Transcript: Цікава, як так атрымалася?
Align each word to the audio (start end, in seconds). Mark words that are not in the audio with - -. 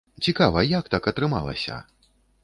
Цікава, 0.27 0.61
як 0.69 0.89
так 0.93 1.09
атрымалася? 1.11 1.77